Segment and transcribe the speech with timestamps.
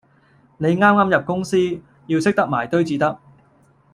[0.57, 3.19] 你啱啱入公司，要識得埋堆至得